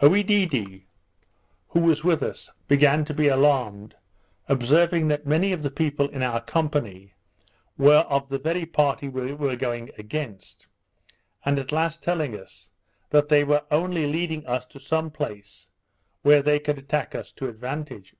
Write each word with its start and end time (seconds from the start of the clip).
Oedidee, 0.00 0.84
who 1.70 1.80
was 1.80 2.04
with 2.04 2.22
us, 2.22 2.52
began 2.68 3.04
to 3.04 3.12
be 3.12 3.26
alarmed, 3.26 3.96
observing 4.48 5.08
that 5.08 5.26
many 5.26 5.50
of 5.52 5.64
the 5.64 5.72
people 5.72 6.08
in 6.10 6.22
our 6.22 6.40
company 6.40 7.14
were 7.76 8.06
of 8.08 8.28
the 8.28 8.38
very 8.38 8.64
party 8.64 9.08
we 9.08 9.32
were 9.32 9.56
going 9.56 9.90
against, 9.98 10.68
and 11.44 11.58
at 11.58 11.72
last 11.72 12.00
telling 12.00 12.38
us, 12.38 12.68
that 13.10 13.28
they 13.28 13.42
were 13.42 13.64
only 13.72 14.06
leading 14.06 14.46
us 14.46 14.64
to 14.66 14.78
some 14.78 15.10
place 15.10 15.66
where 16.22 16.42
they 16.42 16.60
could 16.60 16.78
attack 16.78 17.16
us 17.16 17.32
to 17.32 17.48
advantage. 17.48 18.14